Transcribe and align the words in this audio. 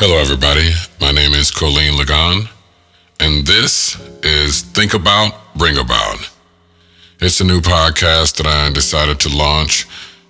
Hello, 0.00 0.16
everybody. 0.16 0.70
My 1.00 1.10
name 1.10 1.34
is 1.34 1.50
Colleen 1.50 1.98
Lagan, 1.98 2.48
and 3.18 3.44
this 3.44 3.98
is 4.22 4.62
Think 4.62 4.94
About, 4.94 5.32
Bring 5.56 5.76
About. 5.76 6.30
It's 7.18 7.40
a 7.40 7.44
new 7.44 7.60
podcast 7.60 8.36
that 8.36 8.46
I 8.46 8.72
decided 8.72 9.18
to 9.18 9.36
launch. 9.36 9.86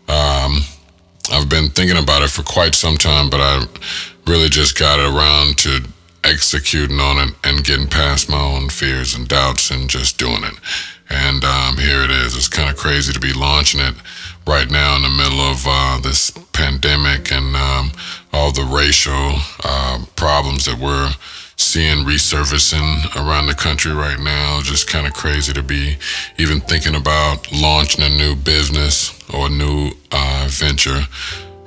Um, 0.08 0.62
I've 1.30 1.50
been 1.50 1.68
thinking 1.68 1.98
about 1.98 2.22
it 2.22 2.30
for 2.30 2.42
quite 2.42 2.74
some 2.74 2.96
time, 2.96 3.28
but 3.28 3.42
I 3.42 3.66
really 4.26 4.48
just 4.48 4.78
got 4.78 5.00
around 5.00 5.58
to 5.58 5.86
executing 6.24 6.98
on 6.98 7.28
it 7.28 7.34
and 7.44 7.62
getting 7.62 7.88
past 7.88 8.30
my 8.30 8.40
own 8.40 8.70
fears 8.70 9.14
and 9.14 9.28
doubts 9.28 9.70
and 9.70 9.90
just 9.90 10.16
doing 10.16 10.44
it. 10.44 10.54
And 11.10 11.44
um, 11.44 11.76
here 11.76 12.00
it 12.04 12.10
is. 12.10 12.34
It's 12.34 12.48
kind 12.48 12.70
of 12.70 12.78
crazy 12.78 13.12
to 13.12 13.20
be 13.20 13.34
launching 13.34 13.80
it 13.80 13.96
right 14.46 14.70
now 14.70 14.96
in 14.96 15.02
the 15.02 15.10
middle 15.10 15.40
of 15.40 15.62
uh, 15.68 16.00
this 16.00 16.30
racial 18.78 19.34
uh, 19.64 19.98
problems 20.14 20.64
that 20.66 20.78
we're 20.78 21.10
seeing 21.56 22.04
resurfacing 22.04 23.16
around 23.16 23.46
the 23.46 23.54
country 23.54 23.92
right 23.92 24.20
now. 24.20 24.60
Just 24.62 24.86
kind 24.88 25.04
of 25.06 25.12
crazy 25.12 25.52
to 25.52 25.62
be 25.62 25.96
even 26.38 26.60
thinking 26.60 26.94
about 26.94 27.50
launching 27.50 28.04
a 28.04 28.08
new 28.08 28.36
business 28.36 29.18
or 29.34 29.46
a 29.46 29.50
new 29.50 29.90
uh, 30.12 30.46
venture 30.48 31.02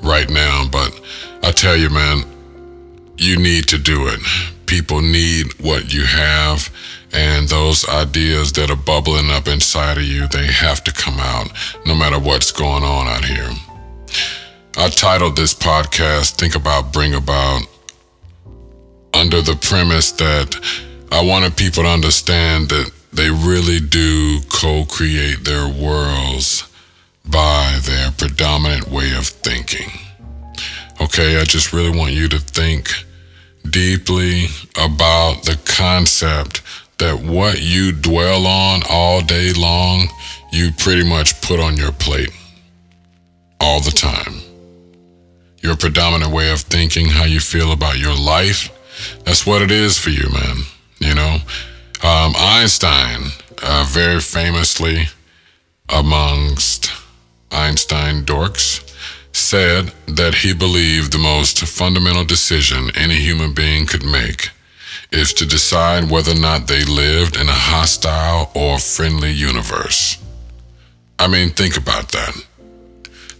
right 0.01 0.29
now. 0.29 0.65
But 0.71 0.97
I 1.43 1.51
tell 1.51 1.75
you, 1.75 1.89
man, 1.89 2.23
you 3.17 3.37
need 3.37 3.67
to 3.67 3.77
do 3.77 4.07
it. 4.07 4.19
People 4.65 5.01
need 5.01 5.47
what 5.59 5.93
you 5.93 6.05
have, 6.05 6.69
and 7.11 7.49
those 7.49 7.87
ideas 7.89 8.53
that 8.53 8.71
are 8.71 8.77
bubbling 8.77 9.29
up 9.29 9.49
inside 9.49 9.97
of 9.97 10.03
you, 10.03 10.27
they 10.27 10.45
have 10.45 10.81
to 10.85 10.93
come 10.93 11.19
out 11.19 11.51
no 11.85 11.93
matter 11.93 12.17
what's 12.17 12.53
going 12.53 12.83
on 12.83 13.07
out 13.07 13.25
here. 13.25 13.49
I 14.81 14.89
titled 14.89 15.35
this 15.35 15.53
podcast 15.53 16.37
Think 16.39 16.55
About, 16.55 16.91
Bring 16.91 17.13
About 17.13 17.61
under 19.13 19.39
the 19.39 19.55
premise 19.55 20.11
that 20.13 20.55
I 21.11 21.23
wanted 21.23 21.55
people 21.55 21.83
to 21.83 21.89
understand 21.89 22.69
that 22.69 22.89
they 23.13 23.29
really 23.29 23.79
do 23.79 24.39
co 24.49 24.85
create 24.85 25.43
their 25.43 25.67
worlds 25.67 26.67
by 27.23 27.79
their 27.83 28.09
predominant 28.13 28.87
way 28.87 29.13
of 29.15 29.27
thinking. 29.27 29.91
Okay, 30.99 31.39
I 31.39 31.43
just 31.43 31.73
really 31.73 31.95
want 31.95 32.13
you 32.13 32.27
to 32.29 32.39
think 32.39 32.89
deeply 33.69 34.45
about 34.83 35.43
the 35.43 35.59
concept 35.63 36.63
that 36.97 37.21
what 37.21 37.61
you 37.61 37.91
dwell 37.91 38.47
on 38.47 38.81
all 38.89 39.21
day 39.21 39.53
long, 39.53 40.07
you 40.51 40.71
pretty 40.71 41.07
much 41.07 41.39
put 41.43 41.59
on 41.59 41.77
your 41.77 41.91
plate 41.91 42.31
all 43.59 43.79
the 43.79 43.91
time. 43.91 44.30
Your 45.71 45.77
predominant 45.77 46.33
way 46.33 46.51
of 46.51 46.59
thinking, 46.59 47.05
how 47.05 47.23
you 47.23 47.39
feel 47.39 47.71
about 47.71 47.97
your 47.97 48.13
life, 48.13 48.69
that's 49.23 49.45
what 49.47 49.61
it 49.61 49.71
is 49.71 49.97
for 49.97 50.09
you, 50.09 50.27
man. 50.29 50.57
You 50.99 51.15
know, 51.15 51.37
um, 52.03 52.33
Einstein, 52.37 53.31
uh, 53.63 53.85
very 53.87 54.19
famously 54.19 55.07
amongst 55.87 56.91
Einstein 57.53 58.25
dorks, 58.25 58.83
said 59.31 59.93
that 60.07 60.35
he 60.35 60.53
believed 60.53 61.13
the 61.13 61.19
most 61.19 61.61
fundamental 61.61 62.25
decision 62.25 62.91
any 62.93 63.15
human 63.15 63.53
being 63.53 63.85
could 63.85 64.03
make 64.03 64.49
is 65.09 65.31
to 65.35 65.45
decide 65.45 66.11
whether 66.11 66.33
or 66.33 66.41
not 66.41 66.67
they 66.67 66.83
lived 66.83 67.37
in 67.37 67.47
a 67.47 67.53
hostile 67.71 68.51
or 68.53 68.77
friendly 68.77 69.31
universe. 69.31 70.17
I 71.17 71.29
mean, 71.29 71.51
think 71.51 71.77
about 71.77 72.09
that. 72.11 72.35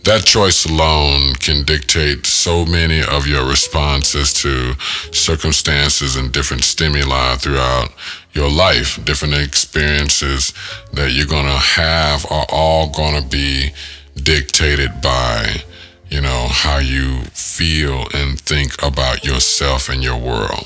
That 0.03 0.25
choice 0.25 0.65
alone 0.65 1.35
can 1.35 1.63
dictate 1.63 2.25
so 2.25 2.65
many 2.65 3.03
of 3.03 3.27
your 3.27 3.47
responses 3.47 4.33
to 4.41 4.73
circumstances 5.13 6.15
and 6.15 6.31
different 6.31 6.63
stimuli 6.63 7.35
throughout 7.35 7.89
your 8.33 8.49
life. 8.49 9.03
Different 9.05 9.35
experiences 9.35 10.53
that 10.93 11.11
you're 11.11 11.27
going 11.27 11.45
to 11.45 11.51
have 11.51 12.25
are 12.31 12.47
all 12.49 12.89
going 12.89 13.21
to 13.21 13.29
be 13.29 13.69
dictated 14.15 15.01
by, 15.03 15.61
you 16.09 16.21
know, 16.21 16.47
how 16.49 16.79
you 16.79 17.21
feel 17.25 18.07
and 18.15 18.41
think 18.41 18.81
about 18.81 19.23
yourself 19.23 19.87
and 19.87 20.03
your 20.03 20.17
world. 20.17 20.65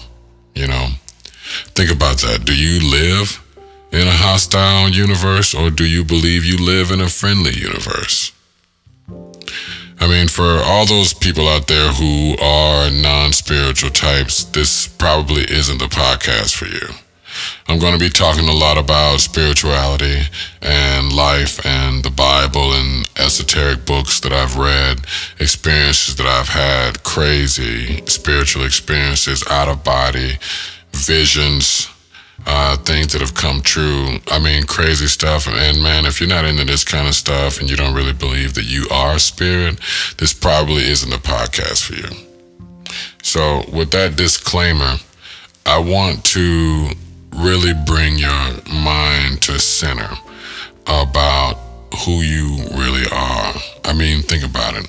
You 0.54 0.68
know, 0.68 0.88
think 1.76 1.92
about 1.92 2.20
that. 2.20 2.46
Do 2.46 2.56
you 2.56 2.90
live 2.90 3.44
in 3.92 4.08
a 4.08 4.12
hostile 4.12 4.88
universe 4.88 5.54
or 5.54 5.70
do 5.72 5.84
you 5.84 6.06
believe 6.06 6.46
you 6.46 6.58
live 6.58 6.90
in 6.90 7.02
a 7.02 7.10
friendly 7.10 7.52
universe? 7.52 8.32
I 10.00 10.08
mean, 10.08 10.28
for 10.28 10.60
all 10.64 10.86
those 10.86 11.14
people 11.14 11.48
out 11.48 11.68
there 11.68 11.92
who 11.94 12.36
are 12.42 12.92
non 12.92 13.34
spiritual 13.34 13.90
types, 13.90 14.44
this 14.44 14.88
probably 14.88 15.44
isn't 15.44 15.80
the 15.80 15.86
podcast 15.86 16.54
for 16.56 16.66
you. 16.66 16.96
I'm 17.68 17.80
going 17.80 17.94
to 17.94 18.00
be 18.00 18.10
talking 18.10 18.48
a 18.48 18.54
lot 18.54 18.78
about 18.78 19.20
spirituality 19.20 20.22
and 20.62 21.12
life 21.12 21.66
and 21.66 22.04
the 22.04 22.12
Bible 22.12 22.74
and 22.74 23.10
esoteric 23.18 23.86
books 23.86 24.20
that 24.22 24.32
I've 24.32 24.58
read, 24.58 25.06
experiences 25.40 26.16
that 26.16 26.28
I've 26.28 26.50
had, 26.50 27.04
crazy 27.04 28.06
spiritual 28.06 28.66
experiences, 28.66 29.44
out 29.50 29.68
of 29.68 29.84
body, 29.84 30.38
visions, 30.92 31.90
uh, 32.46 32.78
things 32.78 33.14
that 33.14 33.22
have 33.22 33.34
come 33.34 33.62
true. 33.62 34.18
I 34.28 34.40
mean, 34.40 34.64
crazy 34.66 35.08
stuff. 35.08 35.48
And 35.48 35.82
man, 35.82 36.06
if 36.06 36.20
you're 36.20 36.30
not 36.30 36.46
into 36.46 36.66
this 36.66 36.84
kind 36.84 37.08
of 37.08 37.16
stuff 37.16 37.60
and 37.60 37.70
you 37.70 37.76
don't 37.76 37.96
really 37.96 38.14
believe 38.14 38.54
that 38.56 38.66
you 38.66 38.88
are 38.92 39.20
spirit, 39.20 39.80
this 40.18 40.34
probably 40.34 40.84
isn't 40.84 41.14
a 41.14 41.18
podcast 41.18 41.84
for 41.84 41.96
you. 41.96 42.26
So, 43.24 43.64
with 43.74 43.92
that 43.92 44.16
disclaimer, 44.16 44.98
I 45.66 45.80
want 45.80 46.24
to 46.26 46.90
really 47.36 47.74
bring 47.86 48.18
your 48.18 48.52
mind 48.72 49.42
to 49.44 49.60
center 49.60 50.10
about 50.86 51.58
who 52.06 52.22
you 52.22 52.58
really 52.72 53.06
are. 53.12 53.54
I 53.84 53.94
mean, 53.98 54.22
think 54.22 54.44
about 54.44 54.76
it. 54.76 54.88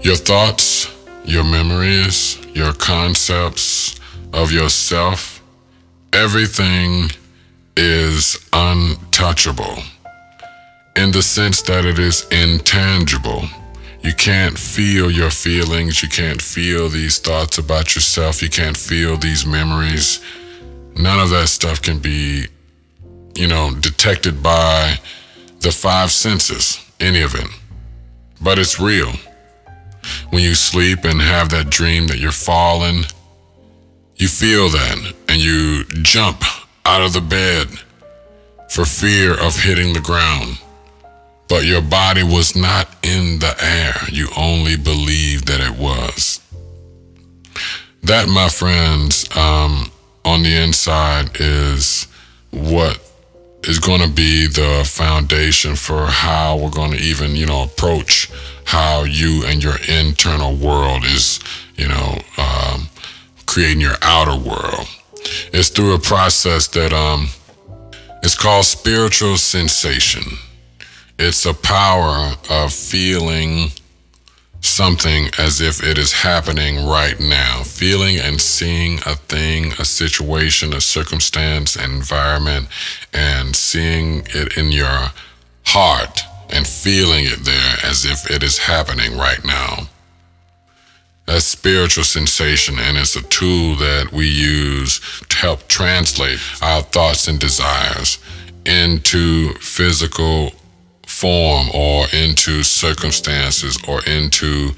Your 0.00 0.16
thoughts, 0.16 0.90
your 1.24 1.44
memories, 1.44 2.38
your 2.54 2.72
concepts 2.72 3.98
of 4.32 4.52
yourself, 4.52 5.35
everything 6.16 7.10
is 7.76 8.38
untouchable 8.54 9.76
in 10.96 11.10
the 11.12 11.22
sense 11.22 11.60
that 11.60 11.84
it 11.84 11.98
is 11.98 12.26
intangible. 12.30 13.44
You 14.00 14.14
can't 14.14 14.58
feel 14.58 15.10
your 15.10 15.30
feelings. 15.30 16.02
You 16.02 16.08
can't 16.08 16.40
feel 16.40 16.88
these 16.88 17.18
thoughts 17.18 17.58
about 17.58 17.94
yourself. 17.94 18.40
You 18.40 18.48
can't 18.48 18.78
feel 18.78 19.18
these 19.18 19.44
memories. 19.44 20.20
None 20.96 21.20
of 21.20 21.28
that 21.30 21.48
stuff 21.48 21.82
can 21.82 21.98
be, 21.98 22.46
you 23.34 23.46
know, 23.46 23.74
detected 23.78 24.42
by 24.42 24.98
the 25.60 25.70
five 25.70 26.10
senses, 26.10 26.82
any 26.98 27.20
of 27.20 27.34
it. 27.34 27.48
But 28.40 28.58
it's 28.58 28.80
real. 28.80 29.12
When 30.30 30.42
you 30.42 30.54
sleep 30.54 31.04
and 31.04 31.20
have 31.20 31.50
that 31.50 31.68
dream 31.68 32.06
that 32.06 32.18
you're 32.18 32.32
falling, 32.32 33.04
you 34.16 34.28
feel 34.28 34.68
that 34.70 35.14
and 35.28 35.40
you 35.40 35.84
jump 36.02 36.42
out 36.84 37.02
of 37.02 37.12
the 37.12 37.20
bed 37.20 37.68
for 38.70 38.84
fear 38.84 39.32
of 39.32 39.56
hitting 39.56 39.92
the 39.92 40.00
ground. 40.00 40.58
But 41.48 41.64
your 41.64 41.82
body 41.82 42.22
was 42.22 42.56
not 42.56 42.88
in 43.04 43.38
the 43.38 43.54
air. 43.60 43.94
You 44.10 44.28
only 44.36 44.76
believed 44.76 45.46
that 45.46 45.60
it 45.60 45.78
was. 45.78 46.40
That, 48.02 48.28
my 48.28 48.48
friends, 48.48 49.24
um, 49.36 49.90
on 50.24 50.42
the 50.42 50.56
inside 50.56 51.30
is 51.40 52.08
what 52.50 52.98
is 53.64 53.78
going 53.78 54.00
to 54.00 54.08
be 54.08 54.46
the 54.46 54.82
foundation 54.86 55.76
for 55.76 56.06
how 56.06 56.56
we're 56.56 56.70
going 56.70 56.92
to 56.92 56.98
even, 56.98 57.36
you 57.36 57.46
know, 57.46 57.62
approach 57.62 58.30
how 58.64 59.04
you 59.04 59.44
and 59.46 59.62
your 59.62 59.76
internal 59.88 60.54
world 60.54 61.04
is, 61.04 61.38
you 61.76 61.86
know, 61.86 62.18
um, 62.38 62.88
creating 63.46 63.80
your 63.80 63.96
outer 64.02 64.36
world. 64.36 64.86
It's 65.52 65.68
through 65.68 65.94
a 65.94 65.98
process 65.98 66.68
that 66.68 66.92
um, 66.92 67.28
it's 68.22 68.36
called 68.36 68.64
spiritual 68.64 69.36
sensation. 69.36 70.38
It's 71.18 71.46
a 71.46 71.54
power 71.54 72.34
of 72.50 72.72
feeling 72.72 73.70
something 74.60 75.30
as 75.38 75.60
if 75.60 75.82
it 75.82 75.96
is 75.96 76.12
happening 76.12 76.86
right 76.86 77.18
now. 77.18 77.62
Feeling 77.62 78.18
and 78.18 78.40
seeing 78.40 78.98
a 79.06 79.14
thing, 79.14 79.72
a 79.78 79.84
situation, 79.84 80.74
a 80.74 80.80
circumstance, 80.80 81.76
an 81.76 81.90
environment, 81.90 82.68
and 83.12 83.54
seeing 83.54 84.26
it 84.34 84.56
in 84.56 84.72
your 84.72 85.10
heart 85.64 86.20
and 86.50 86.66
feeling 86.66 87.24
it 87.24 87.44
there 87.44 87.76
as 87.84 88.04
if 88.04 88.30
it 88.30 88.42
is 88.42 88.58
happening 88.58 89.16
right 89.16 89.44
now. 89.44 89.88
That's 91.26 91.44
spiritual 91.44 92.04
sensation, 92.04 92.76
and 92.78 92.96
it's 92.96 93.16
a 93.16 93.22
tool 93.22 93.74
that 93.76 94.12
we 94.12 94.28
use 94.28 95.00
to 95.28 95.36
help 95.36 95.66
translate 95.68 96.38
our 96.62 96.82
thoughts 96.82 97.26
and 97.26 97.38
desires 97.38 98.18
into 98.64 99.52
physical 99.54 100.52
form 101.06 101.68
or 101.72 102.06
into 102.12 102.62
circumstances 102.62 103.78
or 103.88 104.04
into 104.04 104.70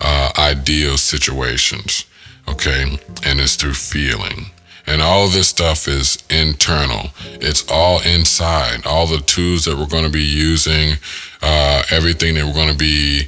uh, 0.00 0.30
ideal 0.38 0.96
situations. 0.96 2.04
Okay. 2.48 2.98
And 3.24 3.40
it's 3.40 3.56
through 3.56 3.74
feeling. 3.74 4.46
And 4.86 5.02
all 5.02 5.26
this 5.26 5.48
stuff 5.48 5.88
is 5.88 6.22
internal. 6.30 7.10
It's 7.24 7.68
all 7.70 8.00
inside. 8.02 8.86
All 8.86 9.06
the 9.08 9.18
tools 9.18 9.64
that 9.64 9.76
we're 9.76 9.86
going 9.86 10.04
to 10.04 10.10
be 10.10 10.22
using, 10.22 10.94
uh, 11.42 11.82
everything 11.90 12.34
that 12.34 12.44
we're 12.44 12.52
going 12.52 12.70
to 12.70 12.78
be 12.78 13.26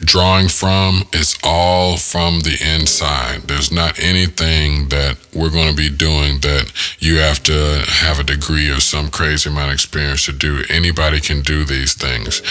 drawing 0.00 0.48
from, 0.48 1.04
it's 1.12 1.38
all 1.42 1.96
from 1.96 2.40
the 2.40 2.56
inside. 2.60 3.42
There's 3.42 3.70
not 3.70 3.98
anything 3.98 4.88
that 4.88 5.18
we're 5.34 5.50
going 5.50 5.70
to 5.70 5.76
be 5.76 5.90
doing 5.90 6.40
that 6.40 6.72
you 6.98 7.16
have 7.16 7.42
to 7.44 7.84
have 7.86 8.18
a 8.18 8.24
degree 8.24 8.70
or 8.70 8.80
some 8.80 9.10
crazy 9.10 9.48
amount 9.50 9.68
of 9.68 9.74
experience 9.74 10.26
to 10.26 10.32
do. 10.32 10.62
Anybody 10.68 11.20
can 11.20 11.42
do 11.42 11.64
these 11.64 11.94
things. 11.94 12.42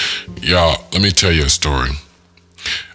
Y'all, 0.42 0.86
let 0.94 1.02
me 1.02 1.12
tell 1.12 1.32
you 1.32 1.46
a 1.46 1.50
story. 1.50 1.92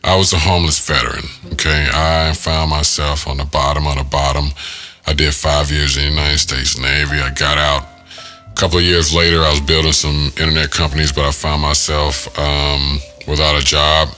I 0.03 0.17
was 0.17 0.33
a 0.33 0.39
homeless 0.39 0.85
veteran. 0.87 1.25
Okay. 1.53 1.89
I 1.93 2.33
found 2.35 2.71
myself 2.71 3.27
on 3.27 3.37
the 3.37 3.45
bottom 3.45 3.87
of 3.87 3.97
the 3.97 4.05
bottom 4.05 4.51
I 5.09 5.15
did 5.15 5.33
five 5.33 5.71
years 5.71 5.97
in 5.97 6.03
the 6.03 6.11
United 6.11 6.37
States 6.37 6.79
Navy. 6.79 7.19
I 7.19 7.31
got 7.31 7.57
out. 7.57 7.89
A 8.47 8.55
couple 8.55 8.77
of 8.77 8.85
years 8.85 9.15
later, 9.15 9.41
I 9.41 9.51
was 9.53 9.63
building 9.63 9.93
some 9.93 10.31
internet 10.37 10.71
companies, 10.71 11.13
but 11.13 11.25
I 11.25 11.31
found 11.31 11.63
myself 11.63 12.29
um, 12.39 12.99
without 13.27 13.57
a 13.57 13.65
job, 13.65 14.11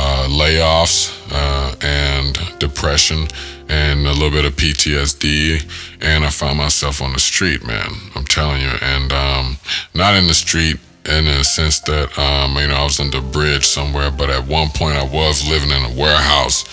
uh, 0.00 0.28
layoffs, 0.30 1.12
uh, 1.32 1.74
and 1.82 2.38
depression, 2.60 3.26
and 3.68 4.06
a 4.06 4.12
little 4.12 4.30
bit 4.30 4.44
of 4.44 4.54
PTSD. 4.54 5.60
And 6.00 6.24
I 6.24 6.30
found 6.30 6.58
myself 6.58 7.02
on 7.02 7.12
the 7.12 7.18
street, 7.18 7.66
man. 7.66 7.90
I'm 8.14 8.24
telling 8.24 8.60
you. 8.60 8.70
And 8.80 9.12
um, 9.12 9.56
not 9.94 10.14
in 10.14 10.28
the 10.28 10.34
street 10.34 10.78
in 11.04 11.24
the 11.24 11.42
sense 11.42 11.80
that, 11.80 12.16
um, 12.16 12.54
you 12.56 12.68
know, 12.68 12.74
I 12.74 12.84
was 12.84 13.00
in 13.00 13.10
the 13.10 13.20
bridge 13.20 13.66
somewhere, 13.66 14.10
but 14.10 14.30
at 14.30 14.46
one 14.46 14.68
point 14.68 14.96
I 14.96 15.04
was 15.04 15.48
living 15.48 15.70
in 15.70 15.82
a 15.82 16.00
warehouse 16.00 16.64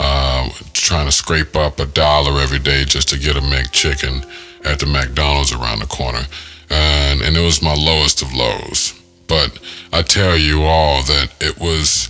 uh, 0.00 0.48
trying 0.72 1.06
to 1.06 1.12
scrape 1.12 1.54
up 1.54 1.78
a 1.78 1.86
dollar 1.86 2.40
every 2.40 2.58
day 2.58 2.84
just 2.84 3.08
to 3.10 3.18
get 3.18 3.36
a 3.36 3.40
McChicken 3.40 4.26
at 4.64 4.80
the 4.80 4.86
McDonald's 4.86 5.52
around 5.52 5.78
the 5.78 5.86
corner. 5.86 6.22
And, 6.68 7.22
and 7.22 7.36
it 7.36 7.44
was 7.44 7.62
my 7.62 7.74
lowest 7.74 8.22
of 8.22 8.32
lows. 8.32 8.98
But 9.28 9.58
I 9.92 10.02
tell 10.02 10.36
you 10.36 10.62
all 10.62 11.02
that 11.04 11.32
it 11.40 11.60
was 11.60 12.08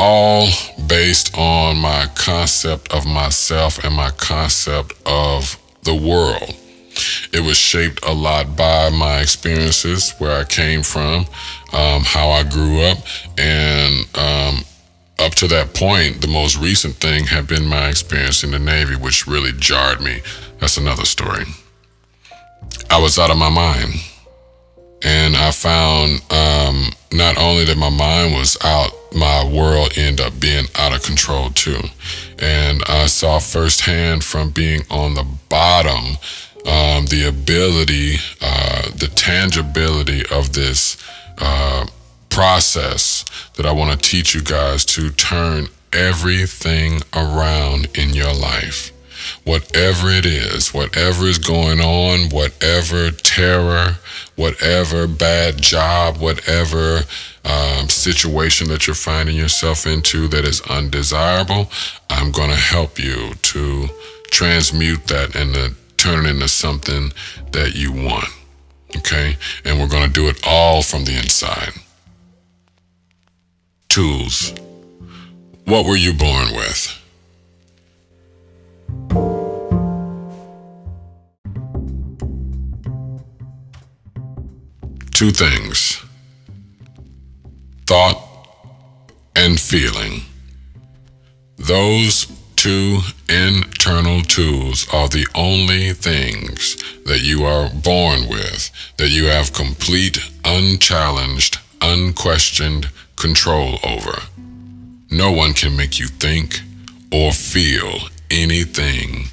all 0.00 0.48
based 0.86 1.36
on 1.36 1.76
my 1.76 2.06
concept 2.14 2.90
of 2.90 3.06
myself 3.06 3.84
and 3.84 3.94
my 3.94 4.10
concept 4.12 4.94
of 5.04 5.58
the 5.82 5.94
world. 5.94 6.56
It 7.34 7.44
was 7.44 7.58
shaped 7.58 8.02
a 8.02 8.12
lot 8.12 8.56
by 8.56 8.88
my 8.88 9.20
experiences, 9.20 10.14
where 10.18 10.40
I 10.40 10.44
came 10.44 10.82
from, 10.82 11.26
um, 11.74 12.02
how 12.02 12.30
I 12.30 12.44
grew 12.44 12.80
up, 12.80 12.98
and 13.36 14.06
um, 14.16 14.64
up 15.18 15.34
to 15.34 15.48
that 15.48 15.74
point, 15.74 16.22
the 16.22 16.28
most 16.28 16.56
recent 16.56 16.94
thing 16.94 17.26
had 17.26 17.46
been 17.46 17.66
my 17.66 17.90
experience 17.90 18.42
in 18.42 18.52
the 18.52 18.58
Navy, 18.58 18.96
which 18.96 19.26
really 19.26 19.52
jarred 19.52 20.00
me. 20.00 20.22
That's 20.60 20.78
another 20.78 21.04
story. 21.04 21.44
I 22.88 22.98
was 22.98 23.18
out 23.18 23.30
of 23.30 23.36
my 23.36 23.50
mind. 23.50 23.92
And 25.02 25.34
I 25.34 25.50
found 25.50 26.20
um, 26.30 26.90
not 27.12 27.38
only 27.38 27.64
that 27.64 27.78
my 27.78 27.88
mind 27.88 28.34
was 28.34 28.58
out, 28.62 28.92
my 29.14 29.44
world 29.44 29.92
ended 29.96 30.24
up 30.24 30.38
being 30.40 30.66
out 30.76 30.94
of 30.94 31.02
control 31.02 31.50
too. 31.50 31.80
And 32.38 32.82
I 32.86 33.06
saw 33.06 33.38
firsthand 33.38 34.24
from 34.24 34.50
being 34.50 34.82
on 34.90 35.14
the 35.14 35.26
bottom 35.48 36.16
um, 36.66 37.06
the 37.06 37.26
ability, 37.26 38.16
uh, 38.40 38.90
the 38.90 39.10
tangibility 39.14 40.22
of 40.30 40.52
this. 40.52 40.96
Uh, 41.38 41.86
process 42.30 43.24
that 43.56 43.66
I 43.66 43.72
want 43.72 43.90
to 43.90 44.08
teach 44.10 44.34
you 44.34 44.40
guys 44.40 44.84
to 44.86 45.10
turn 45.10 45.66
everything 45.92 47.02
around 47.12 47.88
in 47.94 48.10
your 48.10 48.32
life. 48.32 48.92
Whatever 49.44 50.08
it 50.08 50.24
is, 50.24 50.72
whatever 50.72 51.26
is 51.26 51.38
going 51.38 51.80
on, 51.80 52.30
whatever 52.30 53.10
terror, 53.10 53.96
whatever 54.36 55.06
bad 55.06 55.60
job, 55.60 56.18
whatever 56.18 57.00
um, 57.44 57.88
situation 57.88 58.68
that 58.68 58.86
you're 58.86 58.94
finding 58.94 59.36
yourself 59.36 59.86
into 59.86 60.28
that 60.28 60.44
is 60.44 60.60
undesirable, 60.62 61.70
I'm 62.08 62.30
going 62.32 62.50
to 62.50 62.56
help 62.56 62.98
you 62.98 63.34
to 63.34 63.88
transmute 64.30 65.06
that 65.06 65.34
and 65.34 65.54
to 65.54 65.74
turn 65.96 66.26
it 66.26 66.30
into 66.30 66.48
something 66.48 67.12
that 67.52 67.74
you 67.74 67.92
want. 67.92 68.28
Okay? 68.96 69.36
And 69.64 69.78
we're 69.78 69.88
going 69.88 70.06
to 70.06 70.12
do 70.12 70.28
it 70.28 70.40
all 70.46 70.82
from 70.82 71.04
the 71.04 71.16
inside 71.16 71.72
tools. 73.88 74.54
What 75.64 75.84
were 75.84 75.96
you 75.96 76.14
born 76.14 76.54
with? 76.54 76.96
Two 85.20 85.32
things 85.32 86.02
thought 87.84 88.16
and 89.36 89.60
feeling. 89.60 90.22
Those 91.58 92.24
two 92.56 93.00
internal 93.28 94.22
tools 94.22 94.86
are 94.94 95.08
the 95.08 95.26
only 95.34 95.92
things 95.92 96.82
that 97.04 97.20
you 97.20 97.44
are 97.44 97.68
born 97.68 98.30
with, 98.30 98.70
that 98.96 99.10
you 99.10 99.26
have 99.26 99.52
complete, 99.52 100.16
unchallenged, 100.46 101.58
unquestioned 101.82 102.88
control 103.16 103.78
over. 103.84 104.22
No 105.10 105.32
one 105.32 105.52
can 105.52 105.76
make 105.76 105.98
you 105.98 106.06
think 106.06 106.62
or 107.12 107.32
feel 107.32 108.08
anything 108.30 109.26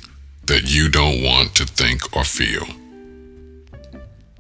that 0.48 0.64
you 0.66 0.90
don't 0.90 1.24
want 1.24 1.56
to 1.56 1.66
think 1.66 2.14
or 2.14 2.26
feel. 2.26 2.68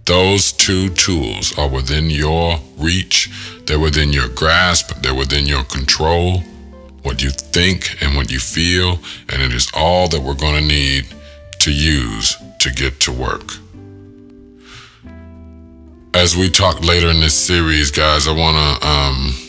Those 0.07 0.53
two 0.53 0.87
tools 0.91 1.57
are 1.59 1.67
within 1.67 2.09
your 2.09 2.59
reach, 2.77 3.29
they're 3.65 3.77
within 3.77 4.13
your 4.13 4.29
grasp, 4.29 4.95
they're 5.01 5.13
within 5.13 5.45
your 5.45 5.65
control. 5.65 6.39
What 7.03 7.21
you 7.21 7.29
think 7.29 8.01
and 8.01 8.15
what 8.15 8.31
you 8.31 8.39
feel, 8.39 8.99
and 9.27 9.41
it 9.41 9.53
is 9.53 9.69
all 9.73 10.07
that 10.07 10.21
we're 10.21 10.33
going 10.33 10.55
to 10.55 10.65
need 10.65 11.07
to 11.59 11.73
use 11.73 12.37
to 12.59 12.71
get 12.71 13.01
to 13.01 13.11
work. 13.11 13.51
As 16.13 16.37
we 16.37 16.49
talk 16.49 16.81
later 16.85 17.09
in 17.09 17.19
this 17.19 17.35
series, 17.35 17.91
guys, 17.91 18.29
I 18.29 18.31
want 18.31 18.55
to 18.81 18.87
um, 18.87 19.46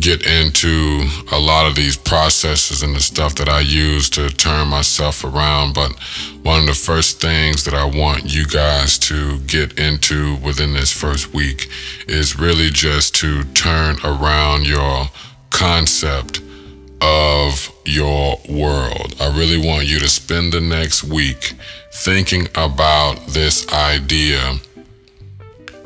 get 0.00 0.26
into 0.26 1.08
a 1.32 1.38
lot 1.38 1.66
of 1.66 1.74
these 1.74 1.96
processes 1.96 2.82
and 2.82 2.94
the 2.94 3.00
stuff 3.00 3.34
that 3.36 3.48
I 3.48 3.60
use 3.60 4.10
to 4.10 4.28
turn 4.28 4.68
myself 4.68 5.24
around. 5.24 5.74
But 5.74 5.92
one 6.42 6.60
of 6.60 6.66
the 6.66 6.74
first 6.74 7.20
things 7.20 7.64
that 7.64 7.74
I 7.74 7.84
want 7.84 8.24
you 8.24 8.46
guys 8.46 8.98
to 9.00 9.38
get 9.40 9.78
into 9.78 10.36
within 10.36 10.74
this 10.74 10.92
first 10.92 11.32
week 11.32 11.68
is 12.06 12.38
really 12.38 12.70
just 12.70 13.14
to 13.16 13.44
turn 13.54 13.96
around 14.04 14.66
your 14.66 15.06
concept 15.50 16.40
of 17.00 17.70
your 17.84 18.38
world. 18.48 19.14
I 19.20 19.36
really 19.36 19.58
want 19.58 19.86
you 19.86 19.98
to 20.00 20.08
spend 20.08 20.52
the 20.52 20.60
next 20.60 21.04
week 21.04 21.54
thinking 21.92 22.48
about 22.54 23.26
this 23.28 23.66
idea 23.72 24.58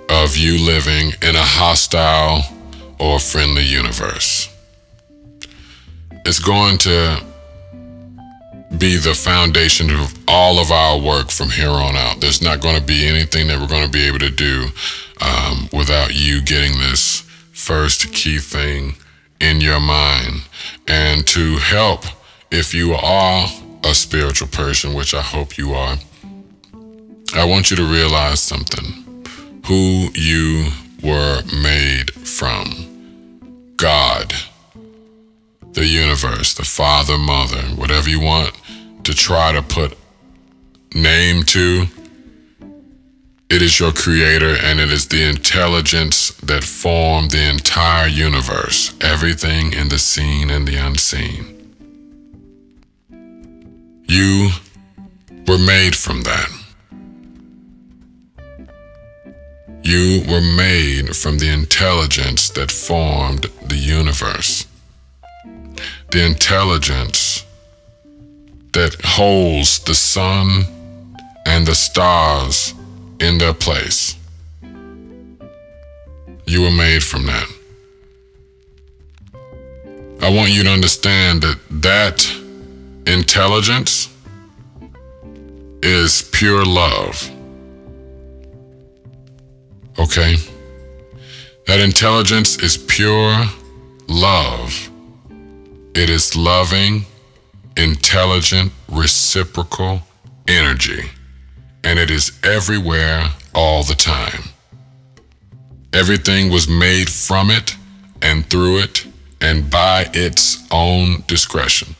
of 0.09 0.37
you 0.37 0.59
living 0.59 1.12
in 1.23 1.37
a 1.37 1.43
hostile 1.43 2.43
or 3.00 3.19
friendly 3.19 3.64
universe. 3.64 4.49
It's 6.26 6.38
going 6.38 6.78
to 6.78 7.25
be 8.78 8.97
the 8.97 9.14
foundation 9.14 9.90
of 9.90 10.14
all 10.28 10.61
of 10.61 10.71
our 10.71 11.00
work 11.00 11.30
from 11.30 11.50
here 11.50 11.71
on 11.71 11.97
out. 11.97 12.21
There's 12.21 12.42
not 12.42 12.61
going 12.61 12.76
to 12.76 12.83
be 12.83 13.07
anything 13.07 13.49
that 13.49 13.59
we're 13.59 13.66
going 13.66 13.85
to 13.85 13.90
be 13.90 14.07
able 14.07 14.21
to 14.21 14.30
do 14.30 14.66
um, 15.21 15.69
without 15.73 16.14
you 16.14 16.42
getting 16.42 16.78
this 16.78 17.23
first 17.52 18.12
key 18.12 18.38
thing 18.38 18.95
in 19.40 19.61
your 19.61 19.80
mind. 19.80 20.42
And 20.87 21.26
to 21.28 21.57
help, 21.57 22.04
if 22.50 22.75
you 22.75 22.92
are 22.92 23.49
a 23.83 23.95
spiritual 23.95 24.49
person, 24.49 24.95
which 24.95 25.14
I 25.14 25.23
hope 25.23 25.59
you 25.59 25.73
are, 25.73 25.97
I 27.35 27.45
want 27.45 27.71
you 27.71 27.76
to 27.76 27.85
realize 27.85 28.40
something 28.40 29.25
who 29.66 30.09
you 30.14 30.71
were 31.02 31.42
made 31.62 32.12
from. 32.12 33.75
God, 33.76 34.35
the 35.73 35.87
universe, 35.87 36.54
the 36.54 36.64
Father, 36.64 37.16
Mother, 37.16 37.62
whatever 37.76 38.09
you 38.09 38.21
want 38.21 38.52
to 39.04 39.14
try 39.14 39.52
to 39.52 39.62
put 39.62 39.97
name 40.95 41.42
to. 41.45 41.87
It 43.49 43.62
is 43.62 43.80
your 43.80 43.92
creator 43.92 44.54
and 44.62 44.78
it 44.78 44.92
is 44.92 45.09
the 45.09 45.28
intelligence 45.28 46.30
that 46.42 46.62
formed 46.62 47.33
the 47.33 47.49
entire 47.49 48.07
universe, 48.07 48.95
everything 49.00 49.73
in 49.73 49.88
the 49.88 49.99
seen 49.99 50.50
and 50.50 50.69
the 50.69 50.76
unseen. 50.76 51.75
You 54.07 54.50
were 55.49 55.59
made 55.59 55.97
from 55.97 56.23
that. 56.23 56.60
You 59.90 60.23
were 60.30 60.40
made 60.40 61.16
from 61.16 61.38
the 61.38 61.49
intelligence 61.49 62.49
that 62.50 62.70
formed 62.70 63.47
the 63.66 63.76
universe. 63.76 64.64
the 66.12 66.25
intelligence 66.25 67.44
that 68.73 68.94
holds 69.04 69.80
the 69.80 69.94
sun 69.94 70.64
and 71.44 71.66
the 71.66 71.75
stars 71.75 72.73
in 73.18 73.38
their 73.38 73.52
place. 73.52 74.14
You 76.47 76.62
were 76.62 76.76
made 76.87 77.02
from 77.02 77.26
that. 77.26 77.49
I 80.20 80.30
want 80.30 80.52
you 80.52 80.62
to 80.62 80.70
understand 80.70 81.42
that 81.42 81.59
that 81.82 82.18
intelligence 83.06 84.09
is 85.82 86.23
pure 86.30 86.64
love. 86.64 87.28
Okay? 90.00 90.37
That 91.66 91.80
intelligence 91.80 92.57
is 92.62 92.78
pure 92.78 93.45
love. 94.09 94.90
It 95.95 96.09
is 96.09 96.35
loving, 96.35 97.04
intelligent, 97.76 98.73
reciprocal 98.88 100.00
energy. 100.49 101.11
And 101.85 101.99
it 101.99 102.11
is 102.11 102.33
everywhere 102.42 103.28
all 103.54 103.83
the 103.83 103.95
time. 103.95 104.45
Everything 105.92 106.50
was 106.50 106.66
made 106.66 107.11
from 107.11 107.50
it 107.50 107.76
and 108.23 108.49
through 108.49 108.78
it 108.78 109.07
and 109.40 109.71
by 109.71 110.07
its 110.14 110.66
own 110.71 111.25
discretion. 111.26 111.95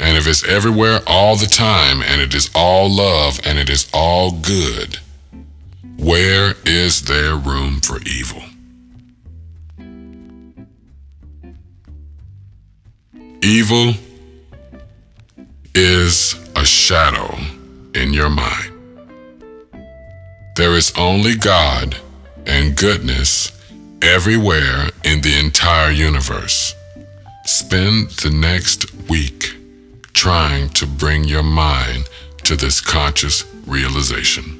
And 0.00 0.16
if 0.16 0.26
it's 0.26 0.44
everywhere 0.44 1.00
all 1.06 1.36
the 1.36 1.46
time 1.46 2.02
and 2.02 2.20
it 2.20 2.34
is 2.34 2.50
all 2.54 2.88
love 2.90 3.40
and 3.44 3.58
it 3.58 3.68
is 3.68 3.88
all 3.92 4.32
good, 4.32 4.98
where 5.98 6.54
is 6.64 7.02
there 7.02 7.36
room 7.36 7.80
for 7.80 8.00
evil? 8.02 8.42
Evil 13.42 13.94
is 15.74 16.34
a 16.56 16.64
shadow 16.64 17.36
in 17.94 18.12
your 18.12 18.30
mind. 18.30 18.72
There 20.56 20.74
is 20.74 20.92
only 20.96 21.36
God 21.36 21.96
and 22.46 22.76
goodness 22.76 23.52
everywhere 24.02 24.88
in 25.04 25.20
the 25.20 25.38
entire 25.38 25.90
universe. 25.90 26.74
Spend 27.44 28.10
the 28.10 28.30
next 28.30 28.92
week 29.08 29.54
trying 30.14 30.68
to 30.70 30.86
bring 30.86 31.24
your 31.24 31.42
mind 31.42 32.08
to 32.44 32.56
this 32.56 32.80
conscious 32.80 33.44
realization. 33.66 34.57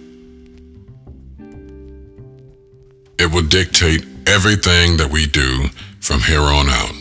It 3.19 3.33
will 3.33 3.43
dictate 3.43 4.07
everything 4.27 4.97
that 4.99 5.11
we 5.11 5.27
do 5.27 5.69
from 6.01 6.21
here 6.21 6.41
on 6.41 6.69
out. 6.69 6.93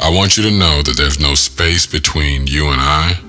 I 0.00 0.08
want 0.08 0.38
you 0.38 0.44
to 0.44 0.50
know 0.50 0.80
that 0.82 0.96
there's 0.96 1.20
no 1.20 1.34
space 1.34 1.86
between 1.86 2.46
you 2.46 2.68
and 2.68 2.80
I, 2.80 3.20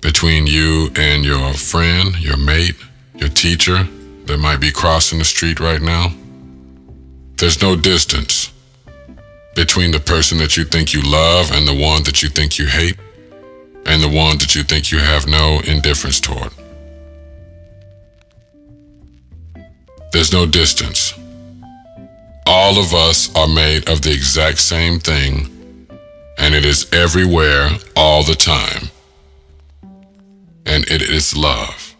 between 0.00 0.46
you 0.46 0.88
and 0.96 1.24
your 1.24 1.52
friend, 1.52 2.18
your 2.18 2.38
mate, 2.38 2.76
your 3.14 3.28
teacher 3.28 3.86
that 4.24 4.38
might 4.38 4.60
be 4.60 4.72
crossing 4.72 5.18
the 5.18 5.24
street 5.24 5.60
right 5.60 5.82
now. 5.82 6.08
There's 7.36 7.60
no 7.60 7.76
distance 7.76 8.50
between 9.54 9.90
the 9.90 10.00
person 10.00 10.38
that 10.38 10.56
you 10.56 10.64
think 10.64 10.94
you 10.94 11.02
love 11.02 11.50
and 11.52 11.68
the 11.68 11.78
one 11.78 12.02
that 12.04 12.22
you 12.22 12.30
think 12.30 12.58
you 12.58 12.66
hate, 12.66 12.96
and 13.84 14.02
the 14.02 14.08
one 14.08 14.38
that 14.38 14.54
you 14.54 14.62
think 14.62 14.90
you 14.90 14.98
have 14.98 15.26
no 15.26 15.60
indifference 15.66 16.20
toward. 16.20 16.50
There's 20.16 20.32
no 20.32 20.46
distance. 20.46 21.12
All 22.46 22.78
of 22.78 22.94
us 22.94 23.28
are 23.36 23.46
made 23.46 23.86
of 23.90 24.00
the 24.00 24.14
exact 24.14 24.58
same 24.58 24.98
thing, 24.98 25.86
and 26.38 26.54
it 26.54 26.64
is 26.64 26.90
everywhere 26.90 27.68
all 27.94 28.22
the 28.22 28.34
time. 28.34 28.88
And 30.64 30.88
it 30.90 31.02
is 31.02 31.36
love. 31.36 31.94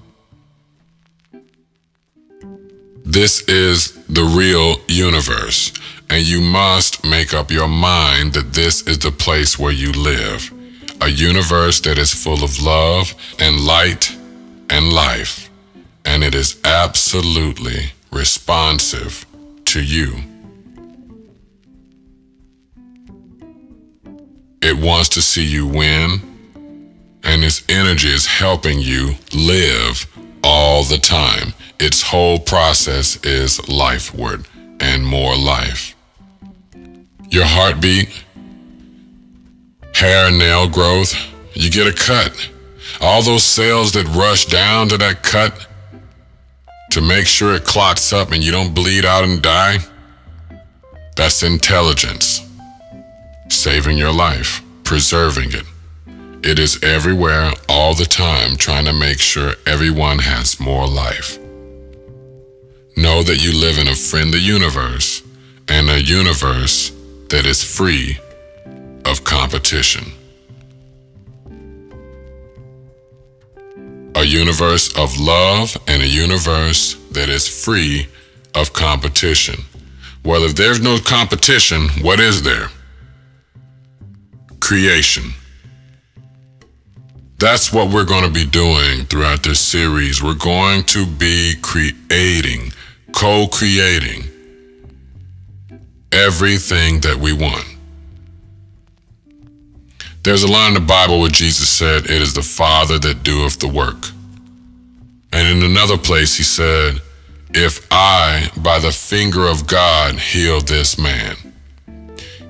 This 3.05 3.43
is 3.43 3.93
the 4.07 4.25
real 4.25 4.81
universe, 4.89 5.75
and 6.09 6.27
you 6.27 6.41
must 6.41 7.05
make 7.05 7.35
up 7.35 7.51
your 7.51 7.69
mind 7.69 8.33
that 8.33 8.55
this 8.55 8.81
is 8.89 8.99
the 8.99 9.13
place 9.13 9.59
where 9.59 9.75
you 9.75 9.93
live. 9.93 10.51
A 11.03 11.09
universe 11.09 11.81
that 11.81 11.99
is 11.99 12.15
full 12.15 12.43
of 12.43 12.63
love 12.63 13.15
and 13.39 13.61
light 13.61 14.11
and 14.71 14.91
life, 14.91 15.51
and 16.07 16.25
it 16.25 16.35
is 16.35 16.59
absolutely 16.65 17.93
responsive 18.13 19.27
to 19.67 19.83
you. 19.83 20.15
It 24.63 24.77
wants 24.77 25.09
to 25.11 25.23
see 25.23 25.45
you 25.45 25.67
win, 25.67 26.21
and 27.23 27.45
its 27.45 27.63
energy 27.69 28.09
is 28.09 28.27
helping 28.27 28.81
you 28.81 29.15
live 29.35 30.07
all 30.43 30.83
the 30.83 30.99
time. 30.99 31.55
Its 31.79 32.03
whole 32.03 32.39
process 32.39 33.17
is 33.25 33.69
lifeward 33.69 34.47
and 34.81 35.07
more 35.07 35.37
life. 35.37 35.95
Your 37.31 37.45
heartbeat, 37.45 38.09
hair 39.95 40.29
and 40.29 40.39
nail 40.39 40.69
growth, 40.69 41.15
you 41.55 41.71
get 41.71 41.87
a 41.87 41.93
cut. 41.93 42.51
All 43.01 43.23
those 43.23 43.45
cells 43.45 43.93
that 43.93 44.07
rush 44.09 44.47
down 44.47 44.89
to 44.89 44.97
that 44.99 45.23
cut 45.23 45.67
to 46.91 47.01
make 47.01 47.27
sure 47.27 47.55
it 47.55 47.65
clots 47.65 48.13
up 48.13 48.33
and 48.33 48.43
you 48.43 48.51
don't 48.51 48.75
bleed 48.75 49.05
out 49.05 49.25
and 49.25 49.43
die, 49.43 49.79
that's 51.17 51.43
intelligence. 51.43 52.49
Saving 53.49 53.97
your 53.97 54.13
life, 54.13 54.63
preserving 54.85 55.51
it. 55.53 55.65
It 56.47 56.59
is 56.59 56.83
everywhere, 56.83 57.53
all 57.69 57.95
the 57.95 58.05
time, 58.05 58.57
trying 58.57 58.85
to 58.85 58.93
make 58.93 59.19
sure 59.19 59.55
everyone 59.67 60.19
has 60.21 60.61
more 60.61 60.87
life. 60.87 61.39
Know 62.97 63.23
that 63.23 63.43
you 63.43 63.53
live 63.53 63.79
in 63.79 63.89
a 63.89 63.95
friendly 63.95 64.39
universe 64.39 65.23
and 65.69 65.91
a 65.91 66.03
universe 66.03 66.93
that 67.31 67.47
is 67.47 67.63
free 67.63 68.19
of 69.05 69.25
competition. 69.25 70.13
Universe 74.37 74.95
of 74.97 75.19
love 75.19 75.77
and 75.89 76.03
a 76.03 76.07
universe 76.07 76.95
that 77.13 77.29
is 77.29 77.49
free 77.49 78.07
of 78.55 78.73
competition. 78.73 79.57
Well, 80.25 80.43
if 80.45 80.55
there's 80.55 80.81
no 80.81 80.99
competition, 80.99 81.89
what 82.03 82.21
is 82.21 82.43
there? 82.43 82.69
Creation. 84.61 85.33
That's 87.39 87.73
what 87.73 87.93
we're 87.93 88.05
going 88.05 88.25
to 88.25 88.31
be 88.31 88.47
doing 88.47 89.05
throughout 89.07 89.43
this 89.43 89.61
series. 89.61 90.23
We're 90.23 90.35
going 90.35 90.85
to 90.85 91.07
be 91.07 91.55
creating 91.63 92.73
co 93.13 93.47
creating 93.47 94.25
everything 96.13 97.01
that 97.01 97.17
we 97.17 97.33
want. 97.33 97.67
There's 100.23 100.43
a 100.43 100.51
line 100.51 100.69
in 100.69 100.75
the 100.75 100.81
Bible 100.81 101.21
where 101.21 101.31
Jesus 101.31 101.69
said, 101.69 102.07
It 102.07 102.23
is 102.23 102.35
the 102.35 102.43
Father 102.43 102.99
that 102.99 103.23
doeth 103.23 103.61
the 103.61 103.69
work. 103.69 104.16
And 105.37 105.59
in 105.59 105.71
another 105.71 105.99
place, 105.99 106.35
he 106.35 106.43
said, 106.43 107.03
If 107.51 107.87
I, 107.91 108.51
by 108.57 108.79
the 108.79 108.91
finger 108.91 109.47
of 109.47 109.67
God, 109.67 110.15
heal 110.15 110.63
this 110.63 110.99
man, 110.99 111.37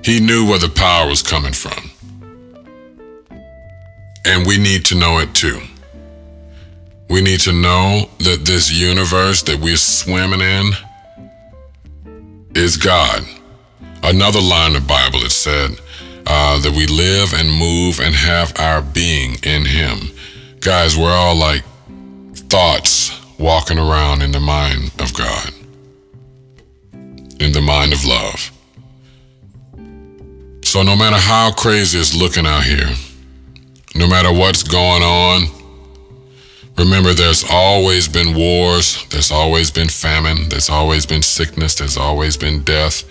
he 0.01 0.21
knew 0.21 0.47
where 0.47 0.57
the 0.57 0.69
power 0.69 1.09
was 1.09 1.21
coming 1.21 1.51
from. 1.51 1.91
And 4.23 4.47
we 4.47 4.57
need 4.57 4.85
to 4.85 4.95
know 4.95 5.19
it 5.19 5.33
too. 5.33 5.59
We 7.09 7.19
need 7.19 7.41
to 7.41 7.51
know 7.51 8.09
that 8.19 8.45
this 8.45 8.71
universe 8.71 9.43
that 9.43 9.59
we're 9.59 9.75
swimming 9.75 10.39
in 10.39 10.71
is 12.55 12.77
God. 12.77 13.21
Another 14.01 14.39
line 14.39 14.77
of 14.77 14.87
Bible 14.87 15.23
it 15.23 15.31
said 15.31 15.71
uh, 16.25 16.57
that 16.61 16.71
we 16.71 16.87
live 16.87 17.33
and 17.33 17.51
move 17.51 17.99
and 17.99 18.15
have 18.15 18.57
our 18.57 18.81
being 18.81 19.35
in 19.43 19.65
Him. 19.65 20.09
Guys, 20.61 20.97
we're 20.97 21.11
all 21.11 21.35
like 21.35 21.63
thoughts 22.49 23.11
walking 23.37 23.77
around 23.77 24.21
in 24.21 24.31
the 24.31 24.39
mind 24.39 24.91
of 24.99 25.13
God, 25.13 25.51
in 27.39 27.51
the 27.51 27.61
mind 27.61 27.93
of 27.93 28.05
love. 28.05 28.51
So, 30.63 30.83
no 30.83 30.95
matter 30.95 31.17
how 31.17 31.51
crazy 31.51 31.99
it's 31.99 32.15
looking 32.15 32.45
out 32.45 32.63
here, 32.63 32.89
no 33.95 34.07
matter 34.07 34.31
what's 34.31 34.63
going 34.63 35.03
on, 35.03 35.57
Remember, 36.77 37.11
there's 37.11 37.43
always 37.49 38.07
been 38.07 38.35
wars, 38.35 39.03
there's 39.09 39.31
always 39.31 39.71
been 39.71 39.89
famine, 39.89 40.47
there's 40.49 40.69
always 40.69 41.07
been 41.07 41.23
sickness, 41.23 41.73
there's 41.73 41.97
always 41.97 42.37
been 42.37 42.61
death 42.61 43.03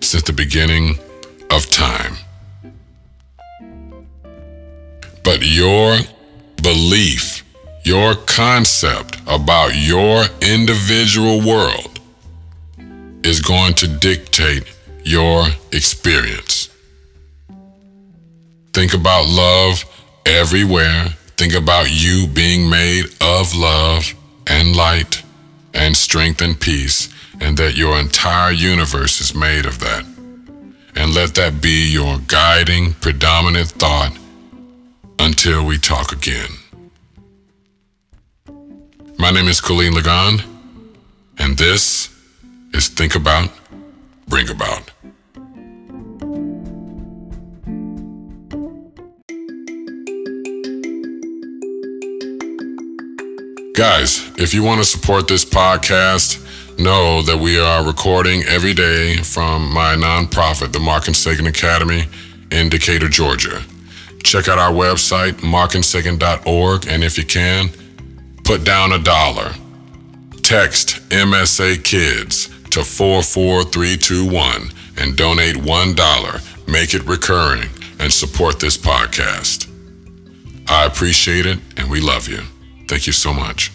since 0.00 0.22
the 0.24 0.32
beginning 0.34 0.98
of 1.50 1.70
time. 1.70 2.16
But 5.22 5.40
your 5.42 5.96
belief, 6.62 7.33
your 7.84 8.14
concept 8.14 9.18
about 9.26 9.74
your 9.74 10.24
individual 10.40 11.46
world 11.46 12.00
is 13.22 13.40
going 13.40 13.74
to 13.74 13.86
dictate 13.86 14.64
your 15.04 15.46
experience. 15.70 16.70
Think 18.72 18.94
about 18.94 19.28
love 19.28 19.84
everywhere. 20.24 21.08
Think 21.36 21.54
about 21.54 21.88
you 21.90 22.26
being 22.26 22.70
made 22.70 23.04
of 23.20 23.54
love 23.54 24.14
and 24.46 24.74
light 24.74 25.22
and 25.74 25.94
strength 25.94 26.40
and 26.40 26.58
peace, 26.58 27.10
and 27.40 27.56
that 27.58 27.76
your 27.76 27.98
entire 27.98 28.52
universe 28.52 29.20
is 29.20 29.34
made 29.34 29.66
of 29.66 29.78
that. 29.80 30.04
And 30.96 31.12
let 31.12 31.34
that 31.34 31.60
be 31.60 31.92
your 31.92 32.18
guiding, 32.28 32.94
predominant 32.94 33.68
thought 33.68 34.16
until 35.18 35.66
we 35.66 35.76
talk 35.76 36.12
again. 36.12 36.63
My 39.18 39.30
name 39.30 39.48
is 39.48 39.60
Colleen 39.60 39.94
Lagan, 39.94 40.42
and 41.38 41.56
this 41.56 42.08
is 42.72 42.88
Think 42.88 43.14
About, 43.14 43.50
Bring 44.28 44.50
About. 44.50 44.90
Guys, 53.74 54.30
if 54.36 54.52
you 54.52 54.62
want 54.62 54.80
to 54.80 54.84
support 54.84 55.28
this 55.28 55.44
podcast, 55.44 56.40
know 56.78 57.22
that 57.22 57.38
we 57.38 57.58
are 57.58 57.84
recording 57.84 58.42
every 58.44 58.74
day 58.74 59.16
from 59.16 59.72
my 59.72 59.94
nonprofit, 59.94 60.72
the 60.72 60.80
Mark 60.80 61.06
and 61.06 61.16
Sagan 61.16 61.46
Academy 61.46 62.04
in 62.50 62.68
Decatur, 62.68 63.08
Georgia. 63.08 63.62
Check 64.22 64.48
out 64.48 64.58
our 64.58 64.72
website, 64.72 65.32
markandsagan.org, 65.34 66.86
and 66.88 67.04
if 67.04 67.16
you 67.16 67.24
can, 67.24 67.70
put 68.44 68.64
down 68.64 68.92
a 68.92 68.98
dollar. 68.98 69.52
Text 70.42 71.00
MSA 71.08 71.82
Kids 71.82 72.48
to 72.70 72.84
44321 72.84 74.70
and 74.98 75.16
donate 75.16 75.56
$1. 75.56 76.68
Make 76.68 76.94
it 76.94 77.04
recurring 77.04 77.70
and 77.98 78.12
support 78.12 78.60
this 78.60 78.76
podcast. 78.76 79.70
I 80.68 80.84
appreciate 80.84 81.46
it 81.46 81.58
and 81.76 81.90
we 81.90 82.00
love 82.00 82.28
you. 82.28 82.40
Thank 82.86 83.06
you 83.06 83.12
so 83.12 83.32
much. 83.32 83.70